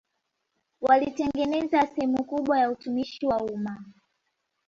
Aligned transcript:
Walitengeneza 0.81 1.87
sehemu 1.87 2.23
kubwa 2.23 2.59
ya 2.59 2.71
utumishi 2.71 3.25
wa 3.25 3.37
umma 3.37 3.83